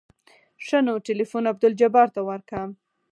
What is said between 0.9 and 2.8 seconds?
ټېلفون عبدالجبار ته ورکه.